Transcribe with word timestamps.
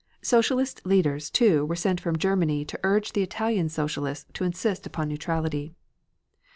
Socialist 0.23 0.83
leaders, 0.83 1.29
too, 1.29 1.63
were 1.63 1.75
sent 1.75 2.01
from 2.01 2.17
Germany 2.17 2.65
to 2.65 2.79
urge 2.81 3.13
the 3.13 3.21
Italian 3.21 3.69
Socialists 3.69 4.25
to 4.33 4.43
insist 4.43 4.87
upon 4.87 5.07
neutrality. 5.09 5.75